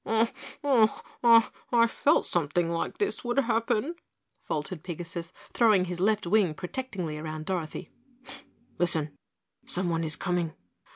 [0.03, 0.31] "I
[0.63, 3.93] I I felt something like this would happen,"
[4.41, 7.91] faltered Pigasus, throwing his left wing protectingly around Dorothy.
[8.79, 9.15] "Listen!
[9.67, 10.55] Someone is coming."